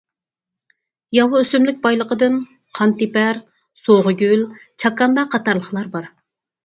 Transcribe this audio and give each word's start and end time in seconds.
ياۋا 1.17 1.41
ئۆسۈملۈك 1.41 1.83
بايلىقىدىن 1.83 2.39
قانتېپەر، 2.79 3.43
سوغىگۈل، 3.85 4.43
چاكاندا 4.85 5.27
قاتارلىقلار 5.37 5.97
بار. 5.97 6.09